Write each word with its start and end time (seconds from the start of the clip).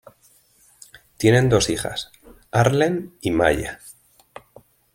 Tienen 1.17 1.47
dos 1.47 1.69
hijas: 1.69 2.09
Arlen 2.51 3.13
y 3.21 3.29
Maya. 3.29 3.77